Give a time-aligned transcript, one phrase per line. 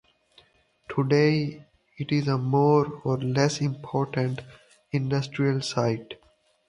[0.89, 1.63] Today,
[1.99, 4.41] it is a more or less important
[4.91, 6.15] industrial site.